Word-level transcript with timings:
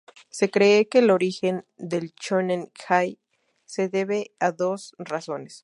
Se 0.31 0.49
cree 0.49 0.89
que 0.89 0.97
el 0.97 1.11
origen 1.11 1.63
del 1.77 2.15
"shōnen-ai" 2.15 3.19
se 3.65 3.87
debe 3.87 4.33
a 4.39 4.51
dos 4.51 4.95
razones. 4.97 5.59